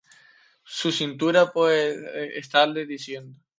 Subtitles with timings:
[0.65, 3.37] Su cintura puede estarle diciendo